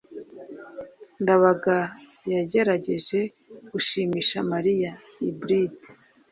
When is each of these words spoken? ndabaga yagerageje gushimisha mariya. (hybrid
ndabaga 1.21 1.77
yagerageje 2.33 3.19
gushimisha 3.71 4.37
mariya. 4.51 4.91
(hybrid 5.21 5.77